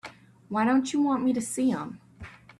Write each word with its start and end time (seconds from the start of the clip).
Why 0.49 0.65
don't 0.65 0.91
you 0.93 0.99
want 0.99 1.23
me 1.23 1.31
to 1.31 1.41
see 1.41 1.69
him? 1.69 2.01